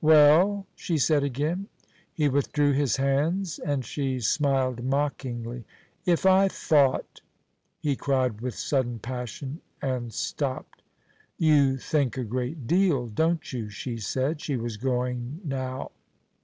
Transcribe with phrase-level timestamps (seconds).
[0.00, 1.66] "Well?" she said again.
[2.14, 5.64] He withdrew his hands, and she smiled mockingly.
[6.06, 7.22] "If I thought"
[7.82, 10.82] he cried with sudden passion, and stopped.
[11.38, 14.40] "You think a great deal, don't you?" she said.
[14.40, 15.90] She was going now.